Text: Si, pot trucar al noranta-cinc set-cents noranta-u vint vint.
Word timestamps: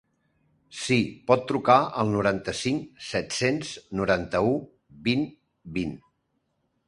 Si, 0.83 0.95
pot 1.31 1.43
trucar 1.51 1.75
al 2.03 2.09
noranta-cinc 2.15 3.03
set-cents 3.09 3.73
noranta-u 3.99 4.57
vint 5.09 5.27
vint. 5.79 5.95